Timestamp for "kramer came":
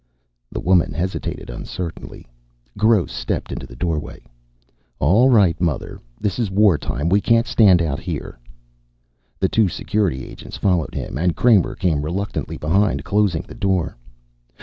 11.35-12.01